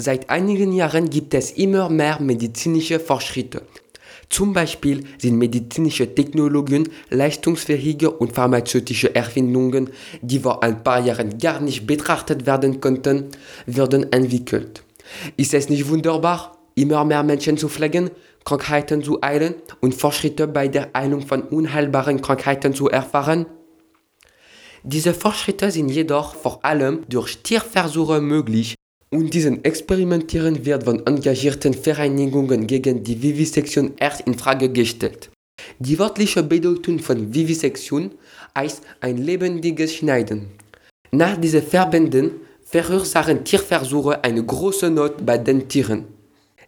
Seit 0.00 0.30
einigen 0.30 0.72
Jahren 0.72 1.10
gibt 1.10 1.34
es 1.34 1.50
immer 1.50 1.88
mehr 1.88 2.20
medizinische 2.20 3.00
Fortschritte. 3.00 3.62
Zum 4.30 4.52
Beispiel 4.52 5.02
sind 5.18 5.36
medizinische 5.36 6.14
Technologien, 6.14 6.88
leistungsfähige 7.10 8.08
und 8.08 8.32
pharmazeutische 8.32 9.12
Erfindungen, 9.12 9.90
die 10.22 10.38
vor 10.38 10.62
ein 10.62 10.84
paar 10.84 11.00
Jahren 11.00 11.36
gar 11.38 11.60
nicht 11.60 11.84
betrachtet 11.84 12.46
werden 12.46 12.80
konnten, 12.80 13.24
werden 13.66 14.12
entwickelt. 14.12 14.84
Ist 15.36 15.52
es 15.52 15.68
nicht 15.68 15.88
wunderbar, 15.88 16.56
immer 16.76 17.04
mehr 17.04 17.24
Menschen 17.24 17.58
zu 17.58 17.68
pflegen, 17.68 18.10
Krankheiten 18.44 19.02
zu 19.02 19.18
heilen 19.20 19.56
und 19.80 19.96
Fortschritte 19.96 20.46
bei 20.46 20.68
der 20.68 20.90
Heilung 20.96 21.26
von 21.26 21.42
unheilbaren 21.42 22.22
Krankheiten 22.22 22.72
zu 22.72 22.88
erfahren? 22.88 23.46
Diese 24.84 25.12
Fortschritte 25.12 25.72
sind 25.72 25.88
jedoch 25.88 26.36
vor 26.36 26.64
allem 26.64 27.00
durch 27.08 27.38
Tierversuche 27.38 28.20
möglich 28.20 28.76
und 29.10 29.32
diesen 29.32 29.64
Experimentieren 29.64 30.64
wird 30.64 30.84
von 30.84 31.06
engagierten 31.06 31.74
Vereinigungen 31.74 32.66
gegen 32.66 33.02
die 33.02 33.22
Vivisektion 33.22 33.92
erst 33.98 34.22
in 34.22 34.38
Frage 34.38 34.68
gestellt. 34.68 35.30
Die 35.78 35.98
wörtliche 35.98 36.42
Bedeutung 36.42 36.98
von 36.98 37.34
Vivisektion 37.34 38.12
heißt 38.56 38.82
ein 39.00 39.18
lebendiges 39.18 39.94
Schneiden. 39.94 40.48
Nach 41.10 41.36
diesen 41.36 41.62
Verbänden 41.62 42.32
verursachen 42.64 43.44
Tierversuche 43.44 44.22
eine 44.22 44.44
große 44.44 44.90
Not 44.90 45.24
bei 45.24 45.38
den 45.38 45.68
Tieren. 45.68 46.04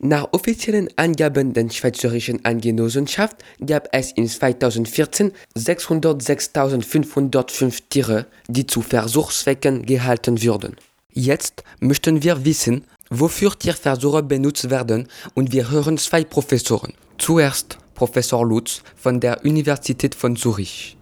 Nach 0.00 0.32
offiziellen 0.32 0.88
Angaben 0.94 1.52
der 1.52 1.68
Schweizerischen 1.70 2.44
Angenossenschaft 2.44 3.38
gab 3.66 3.88
es 3.90 4.12
in 4.12 4.28
2014 4.28 5.32
606.505 5.56 7.80
Tiere, 7.90 8.26
die 8.46 8.64
zu 8.64 8.80
Versuchszwecken 8.80 9.84
gehalten 9.84 10.40
wurden. 10.40 10.76
Jetzt 11.12 11.64
möchten 11.80 12.22
wir 12.22 12.44
wissen, 12.44 12.84
wofür 13.10 13.58
Tierversuche 13.58 14.22
benutzt 14.22 14.70
werden 14.70 15.08
und 15.34 15.52
wir 15.52 15.70
hören 15.70 15.98
zwei 15.98 16.24
Professoren. 16.24 16.92
Zuerst 17.18 17.78
Professor 17.94 18.46
Lutz 18.46 18.82
von 18.94 19.18
der 19.20 19.44
Universität 19.44 20.14
von 20.14 20.36
Zürich. 20.36 20.96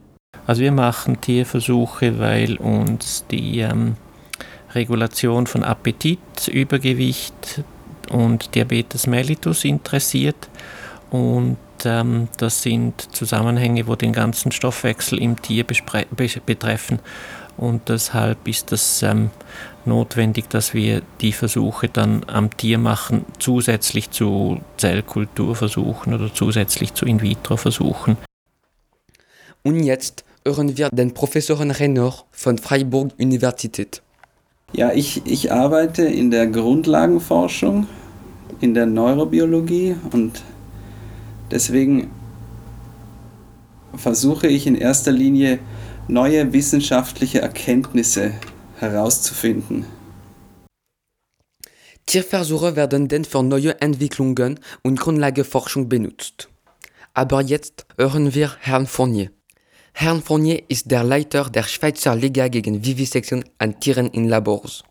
Also 0.46 0.62
wir 0.62 0.72
machen 0.72 1.20
Tierversuche, 1.20 2.18
weil 2.18 2.56
uns 2.56 3.24
die 3.30 3.60
ähm, 3.60 3.96
Regulation 4.74 5.46
von 5.46 5.64
Appetit, 5.64 6.48
Übergewicht, 6.48 7.62
und 8.10 8.54
Diabetes 8.54 9.06
mellitus 9.06 9.64
interessiert. 9.64 10.48
Und 11.10 11.58
ähm, 11.84 12.28
das 12.38 12.62
sind 12.62 13.14
Zusammenhänge, 13.14 13.86
wo 13.86 13.94
den 13.94 14.12
ganzen 14.12 14.52
Stoffwechsel 14.52 15.18
im 15.18 15.41
Tier 15.41 15.64
betreffen. 15.64 17.00
Und 17.56 17.88
deshalb 17.88 18.46
ist 18.46 18.72
es 18.72 19.02
ähm, 19.02 19.30
notwendig, 19.86 20.48
dass 20.48 20.74
wir 20.74 21.02
die 21.20 21.32
Versuche 21.32 21.88
dann 21.88 22.24
am 22.26 22.54
Tier 22.54 22.78
machen, 22.78 23.24
zusätzlich 23.38 24.10
zu 24.10 24.60
Zellkulturversuchen 24.76 26.14
oder 26.14 26.32
zusätzlich 26.32 26.92
zu 26.94 27.06
In-vitro-Versuchen. 27.06 28.18
Und 29.62 29.82
jetzt 29.82 30.24
hören 30.44 30.76
wir 30.76 30.90
den 30.90 31.14
Professor 31.14 31.58
Renner 31.58 32.14
von 32.30 32.58
Freiburg 32.58 33.12
Universität. 33.18 34.02
Ja, 34.72 34.92
ich, 34.92 35.22
ich 35.24 35.52
arbeite 35.52 36.02
in 36.02 36.30
der 36.30 36.46
Grundlagenforschung, 36.46 37.86
in 38.60 38.74
der 38.74 38.86
Neurobiologie 38.86 39.96
und 40.12 40.42
deswegen 41.50 42.10
versuche 43.96 44.46
ich 44.48 44.66
in 44.66 44.74
erster 44.74 45.12
Linie 45.12 45.58
neue 46.08 46.52
wissenschaftliche 46.52 47.40
Erkenntnisse 47.40 48.32
herauszufinden. 48.78 49.86
Tierversuche 52.06 52.76
werden 52.76 53.08
denn 53.08 53.25
für 53.25 53.42
neue 53.42 53.81
Entwicklungen 53.81 54.60
und 54.82 55.00
Grundlageforschung 55.00 55.88
benutzt. 55.88 56.48
Aber 57.14 57.41
jetzt 57.41 57.86
hören 57.98 58.34
wir 58.34 58.53
Herrn 58.60 58.86
Fournier. 58.86 59.31
Herrn 59.92 60.22
Fournier 60.22 60.62
ist 60.69 60.91
der 60.91 61.03
Leiter 61.03 61.50
der 61.50 61.64
Schweizer 61.64 62.14
Liga 62.14 62.47
gegen 62.48 62.84
Vivisektion 62.84 63.44
an 63.58 63.81
Tieren 63.81 64.08
in 64.10 64.28
Labors. 64.28 64.84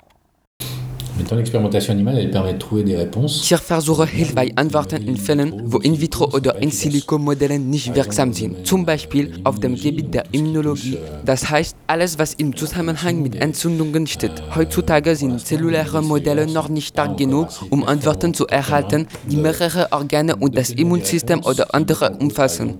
Tierversuche 3.48 4.06
hilft 4.06 4.36
bei 4.36 4.52
Antworten 4.56 5.08
in 5.08 5.16
Fällen, 5.16 5.62
wo 5.66 5.78
In-vitro- 5.78 6.34
oder 6.34 6.62
In-silico-Modelle 6.62 7.58
nicht 7.58 7.96
wirksam 7.96 8.34
sind. 8.34 8.68
Zum 8.68 8.86
Beispiel 8.86 9.32
auf 9.46 9.60
dem 9.60 9.76
Gebiet 9.76 10.14
der 10.14 10.26
Immunologie. 10.34 10.98
Das 11.24 11.50
heißt, 11.50 11.78
alles, 11.88 12.20
was 12.20 12.34
im 12.34 12.56
Zusammenhang 12.56 13.22
mit 13.22 13.36
Entzündungen 13.36 14.08
steht. 14.08 14.44
Heutzutage 14.56 15.16
sind 15.16 15.40
zelluläre 15.40 16.02
Modelle 16.02 16.48
noch 16.48 16.68
nicht 16.68 16.88
stark 16.90 17.18
genug, 17.18 17.48
um 17.70 17.86
Antworten 17.86 18.34
zu 18.34 18.48
erhalten, 18.48 19.08
die 19.30 19.38
mehrere 19.38 19.92
Organe 19.92 20.36
und 20.36 20.58
das 20.58 20.70
Immunsystem 20.70 21.44
oder 21.44 21.74
andere 21.74 22.12
umfassen. 22.20 22.80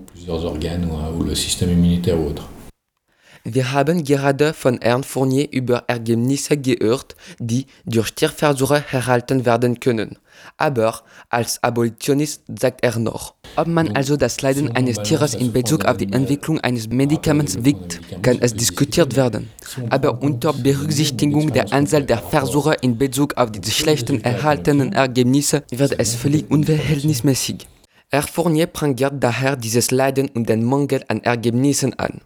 Wir 3.48 3.70
haben 3.70 4.02
gerade 4.02 4.52
von 4.52 4.80
Herrn 4.82 5.04
Fournier 5.04 5.46
über 5.52 5.84
Ergebnisse 5.86 6.56
gehört, 6.56 7.14
die 7.38 7.66
durch 7.84 8.10
Tierversuche 8.10 8.84
erhalten 8.90 9.46
werden 9.46 9.78
können. 9.78 10.18
Aber 10.56 11.02
als 11.30 11.62
Abolitionist 11.62 12.42
sagt 12.58 12.82
er 12.82 12.98
noch, 12.98 13.34
ob 13.54 13.68
man 13.68 13.94
also 13.94 14.16
das 14.16 14.42
Leiden 14.42 14.72
eines 14.72 14.96
Tieres 14.96 15.34
in 15.34 15.52
Bezug 15.52 15.84
auf 15.84 15.96
die 15.96 16.12
Entwicklung 16.12 16.58
eines 16.58 16.88
Medikaments 16.88 17.64
wiegt, 17.64 18.00
kann 18.20 18.38
es 18.40 18.52
diskutiert 18.52 19.14
werden. 19.14 19.48
Aber 19.90 20.20
unter 20.22 20.52
Berücksichtigung 20.52 21.52
der 21.52 21.72
Anzahl 21.72 22.02
der 22.02 22.18
Versuche 22.18 22.74
in 22.80 22.98
Bezug 22.98 23.36
auf 23.36 23.52
die 23.52 23.70
schlechten 23.70 24.24
erhaltenen 24.24 24.92
Ergebnisse 24.92 25.62
wird 25.70 26.00
es 26.00 26.16
völlig 26.16 26.50
unverhältnismäßig. 26.50 27.68
Herr 28.12 28.22
Fournier 28.22 28.66
prangiert 28.68 29.14
daher 29.18 29.56
dieses 29.56 29.90
Leiden 29.90 30.28
und 30.28 30.48
den 30.48 30.64
Mangel 30.64 31.04
an 31.08 31.22
Ergebnissen 31.24 31.98
an. 31.98 32.20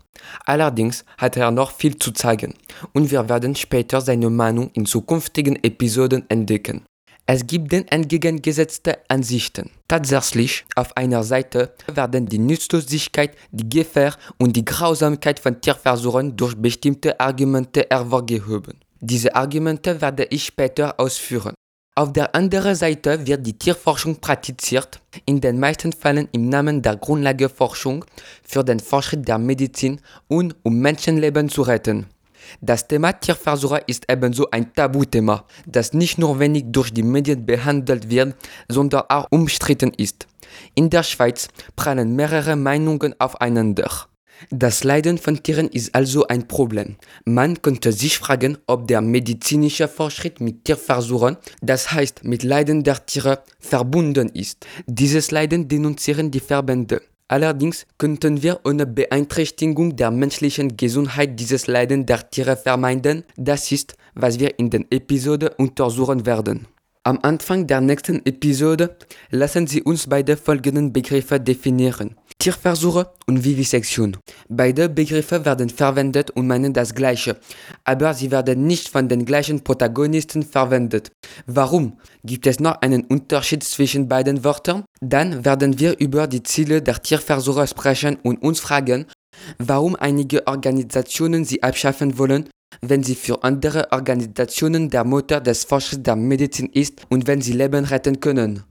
Allerdings 0.44 1.04
hat 1.16 1.38
er 1.38 1.50
noch 1.50 1.72
viel 1.72 1.98
zu 1.98 2.12
zeigen 2.12 2.54
und 2.92 3.10
wir 3.10 3.28
werden 3.30 3.56
später 3.56 4.02
seine 4.02 4.28
Meinung 4.28 4.70
in 4.74 4.84
zukünftigen 4.84 5.56
Episoden 5.64 6.28
entdecken. 6.28 6.84
Es 7.24 7.46
gibt 7.46 7.72
denn 7.72 7.86
entgegengesetzte 7.88 8.98
Ansichten. 9.08 9.70
Tatsächlich, 9.88 10.64
auf 10.74 10.96
einer 10.96 11.22
Seite 11.22 11.72
werden 11.86 12.26
die 12.26 12.38
Nutzlosigkeit, 12.40 13.36
die 13.50 13.68
Gefahr 13.68 14.16
und 14.36 14.56
die 14.56 14.64
Grausamkeit 14.64 15.38
von 15.38 15.60
Tierversuchen 15.60 16.36
durch 16.36 16.56
bestimmte 16.56 17.18
Argumente 17.20 17.86
hervorgehoben. 17.88 18.80
Diese 19.00 19.34
Argumente 19.34 20.00
werde 20.00 20.24
ich 20.24 20.44
später 20.44 20.98
ausführen. 20.98 21.54
Auf 22.00 22.14
der 22.14 22.34
anderen 22.34 22.74
Seite 22.74 23.26
wird 23.26 23.46
die 23.46 23.58
Tierforschung 23.58 24.16
praktiziert, 24.22 25.02
in 25.26 25.38
den 25.38 25.60
meisten 25.60 25.92
Fällen 25.92 26.30
im 26.32 26.48
Namen 26.48 26.80
der 26.80 26.96
Grundlageforschung 26.96 28.06
für 28.42 28.64
den 28.64 28.80
Fortschritt 28.80 29.28
der 29.28 29.36
Medizin 29.36 30.00
und 30.26 30.56
um 30.62 30.78
Menschenleben 30.78 31.50
zu 31.50 31.60
retten. 31.60 32.06
Das 32.62 32.88
Thema 32.88 33.12
Tierversuche 33.12 33.82
ist 33.86 34.10
ebenso 34.10 34.50
ein 34.50 34.72
Tabuthema, 34.72 35.44
das 35.66 35.92
nicht 35.92 36.16
nur 36.16 36.38
wenig 36.38 36.64
durch 36.68 36.90
die 36.90 37.02
Medien 37.02 37.44
behandelt 37.44 38.08
wird, 38.08 38.34
sondern 38.66 39.02
auch 39.10 39.26
umstritten 39.30 39.92
ist. 39.98 40.26
In 40.74 40.88
der 40.88 41.02
Schweiz 41.02 41.48
prallen 41.76 42.16
mehrere 42.16 42.56
Meinungen 42.56 43.14
aufeinander. 43.20 43.90
Das 44.48 44.84
Leiden 44.84 45.18
von 45.18 45.42
Tieren 45.42 45.68
ist 45.68 45.94
also 45.94 46.26
ein 46.26 46.48
Problem. 46.48 46.96
Man 47.24 47.60
könnte 47.60 47.92
sich 47.92 48.18
fragen, 48.18 48.56
ob 48.66 48.88
der 48.88 49.02
medizinische 49.02 49.88
Fortschritt 49.88 50.40
mit 50.40 50.64
Tierversuchen, 50.64 51.36
das 51.60 51.92
heißt 51.92 52.24
mit 52.24 52.42
Leiden 52.42 52.82
der 52.82 53.04
Tiere, 53.04 53.42
verbunden 53.58 54.30
ist. 54.30 54.66
Dieses 54.86 55.30
Leiden 55.30 55.68
denunzieren 55.68 56.30
die 56.30 56.40
Verbände. 56.40 57.02
Allerdings 57.28 57.86
könnten 57.96 58.42
wir 58.42 58.60
ohne 58.64 58.86
Beeinträchtigung 58.86 59.94
der 59.94 60.10
menschlichen 60.10 60.76
Gesundheit 60.76 61.38
dieses 61.38 61.68
Leiden 61.68 62.04
der 62.04 62.28
Tiere 62.28 62.56
vermeiden. 62.56 63.24
Das 63.36 63.70
ist, 63.70 63.94
was 64.14 64.40
wir 64.40 64.58
in 64.58 64.70
der 64.70 64.84
Episode 64.90 65.50
untersuchen 65.58 66.26
werden. 66.26 66.66
Am 67.04 67.18
Anfang 67.22 67.66
der 67.66 67.80
nächsten 67.80 68.26
Episode 68.26 68.96
lassen 69.30 69.66
Sie 69.66 69.82
uns 69.82 70.08
beide 70.08 70.36
folgenden 70.36 70.92
Begriffe 70.92 71.38
definieren. 71.38 72.16
Tierversuche 72.40 73.12
und 73.26 73.44
Vivisektion. 73.44 74.16
Beide 74.48 74.88
Begriffe 74.88 75.44
werden 75.44 75.68
verwendet 75.68 76.30
und 76.30 76.46
meinen 76.46 76.72
das 76.72 76.94
Gleiche, 76.94 77.36
aber 77.84 78.14
sie 78.14 78.30
werden 78.30 78.66
nicht 78.66 78.88
von 78.88 79.08
den 79.08 79.26
gleichen 79.26 79.62
Protagonisten 79.62 80.42
verwendet. 80.42 81.12
Warum? 81.46 81.98
Gibt 82.24 82.46
es 82.46 82.58
noch 82.58 82.80
einen 82.80 83.04
Unterschied 83.04 83.62
zwischen 83.62 84.08
beiden 84.08 84.42
Wörtern? 84.42 84.84
Dann 85.02 85.44
werden 85.44 85.78
wir 85.78 85.98
über 86.00 86.26
die 86.26 86.42
Ziele 86.42 86.80
der 86.80 87.02
Tierversuche 87.02 87.66
sprechen 87.66 88.16
und 88.22 88.42
uns 88.42 88.58
fragen, 88.58 89.04
warum 89.58 89.94
einige 89.96 90.46
Organisationen 90.46 91.44
sie 91.44 91.62
abschaffen 91.62 92.18
wollen, 92.18 92.48
wenn 92.80 93.02
sie 93.02 93.16
für 93.16 93.44
andere 93.44 93.92
Organisationen 93.92 94.88
der 94.88 95.04
Motor 95.04 95.40
des 95.40 95.64
Fortschritts 95.64 96.04
der 96.04 96.16
Medizin 96.16 96.70
ist 96.72 97.02
und 97.10 97.26
wenn 97.26 97.42
sie 97.42 97.52
Leben 97.52 97.84
retten 97.84 98.20
können. 98.20 98.64